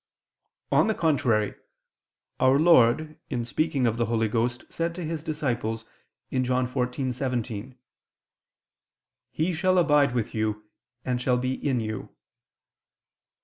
On 0.71 0.87
the 0.87 0.95
contrary, 0.95 1.53
Our 2.39 2.57
Lord 2.57 3.19
in 3.29 3.45
speaking 3.45 3.85
of 3.85 3.97
the 3.97 4.07
Holy 4.07 4.27
Ghost 4.27 4.63
said 4.67 4.95
to 4.95 5.05
His 5.05 5.21
disciples 5.21 5.85
(John 6.33 6.67
14:17): 6.67 7.75
"He 9.29 9.53
shall 9.53 9.77
abide 9.77 10.15
with 10.15 10.33
you, 10.33 10.63
and 11.05 11.21
shall 11.21 11.37
be 11.37 11.53
in 11.53 11.81
you." 11.81 12.09